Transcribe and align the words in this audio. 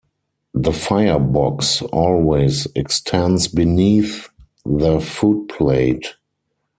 The 0.55 0.71
firebox 0.73 1.83
always 1.93 2.65
extends 2.73 3.47
beneath 3.47 4.29
the 4.65 4.99
footplate. 4.99 6.07